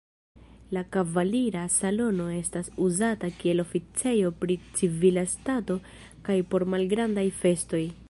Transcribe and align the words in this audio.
La 0.75 0.81
kavalira 0.95 1.65
salono 1.73 2.25
estas 2.37 2.71
uzata 2.87 3.31
kiel 3.43 3.63
oficejo 3.67 4.35
pri 4.43 4.59
civila 4.81 5.29
stato 5.39 5.81
kaj 6.29 6.43
por 6.55 6.71
malgrandaj 6.75 7.31
festoj. 7.45 7.89